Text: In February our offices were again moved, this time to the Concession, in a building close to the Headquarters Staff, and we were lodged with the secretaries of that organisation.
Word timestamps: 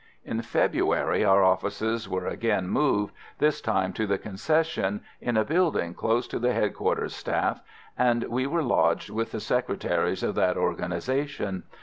In 0.25 0.41
February 0.41 1.23
our 1.23 1.43
offices 1.43 2.09
were 2.09 2.25
again 2.25 2.67
moved, 2.67 3.13
this 3.37 3.61
time 3.61 3.93
to 3.93 4.07
the 4.07 4.17
Concession, 4.17 5.01
in 5.19 5.37
a 5.37 5.45
building 5.45 5.93
close 5.93 6.27
to 6.29 6.39
the 6.39 6.53
Headquarters 6.53 7.13
Staff, 7.13 7.61
and 7.95 8.23
we 8.23 8.47
were 8.47 8.63
lodged 8.63 9.11
with 9.11 9.29
the 9.31 9.39
secretaries 9.39 10.23
of 10.23 10.33
that 10.33 10.57
organisation. 10.57 11.65